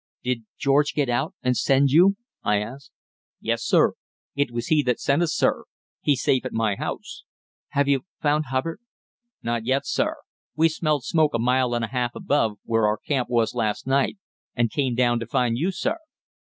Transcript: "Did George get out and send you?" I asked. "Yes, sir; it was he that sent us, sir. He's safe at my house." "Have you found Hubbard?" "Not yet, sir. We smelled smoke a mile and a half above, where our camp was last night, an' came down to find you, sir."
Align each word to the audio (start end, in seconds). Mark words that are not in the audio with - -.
"Did 0.23 0.45
George 0.57 0.93
get 0.95 1.09
out 1.09 1.35
and 1.43 1.55
send 1.55 1.91
you?" 1.91 2.15
I 2.41 2.57
asked. 2.59 2.89
"Yes, 3.39 3.63
sir; 3.63 3.93
it 4.35 4.49
was 4.49 4.65
he 4.69 4.81
that 4.81 4.99
sent 4.99 5.21
us, 5.21 5.31
sir. 5.35 5.65
He's 6.01 6.23
safe 6.23 6.43
at 6.43 6.53
my 6.53 6.73
house." 6.73 7.23
"Have 7.77 7.87
you 7.87 8.05
found 8.19 8.45
Hubbard?" 8.47 8.79
"Not 9.43 9.67
yet, 9.67 9.85
sir. 9.85 10.15
We 10.55 10.69
smelled 10.69 11.03
smoke 11.03 11.35
a 11.35 11.37
mile 11.39 11.75
and 11.75 11.85
a 11.85 11.89
half 11.89 12.15
above, 12.15 12.57
where 12.65 12.87
our 12.87 12.97
camp 12.97 13.29
was 13.29 13.53
last 13.53 13.85
night, 13.85 14.17
an' 14.55 14.69
came 14.69 14.95
down 14.95 15.19
to 15.19 15.27
find 15.27 15.55
you, 15.55 15.69
sir." 15.69 15.97